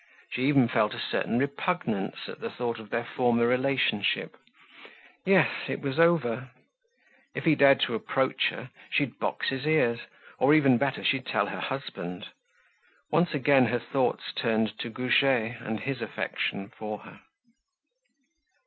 She 0.31 0.47
even 0.47 0.67
felt 0.67 0.95
a 0.95 0.99
certain 0.99 1.37
repugnance 1.37 2.27
at 2.27 2.39
the 2.39 2.49
thought 2.49 2.79
of 2.79 2.89
their 2.89 3.05
former 3.05 3.45
relationship. 3.45 4.35
Yes, 5.27 5.51
it 5.67 5.79
was 5.79 5.99
over. 5.99 6.49
If 7.35 7.45
he 7.45 7.53
dared 7.53 7.81
to 7.81 7.93
approach 7.93 8.47
her, 8.49 8.71
she'd 8.89 9.19
box 9.19 9.49
his 9.49 9.67
ears, 9.67 9.99
or 10.39 10.55
even 10.55 10.79
better, 10.79 11.03
she'd 11.03 11.27
tell 11.27 11.45
her 11.45 11.59
husband. 11.59 12.29
Once 13.11 13.35
again 13.35 13.67
her 13.67 13.77
thoughts 13.77 14.33
turned 14.33 14.75
to 14.79 14.89
Goujet 14.89 15.61
and 15.61 15.81
his 15.81 16.01
affection 16.01 16.69
for 16.69 16.97
her. 17.01 17.19